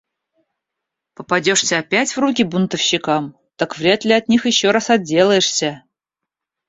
Попадешься 1.13 1.77
опять 1.77 2.13
в 2.13 2.17
руки 2.17 2.43
бунтовщикам, 2.43 3.37
так 3.55 3.77
вряд 3.77 4.03
ли 4.03 4.13
от 4.13 4.29
них 4.29 4.47
еще 4.47 4.71
раз 4.71 4.89
отделаешься. 4.89 5.83